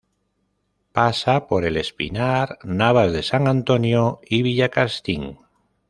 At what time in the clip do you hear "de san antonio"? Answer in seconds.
3.13-4.19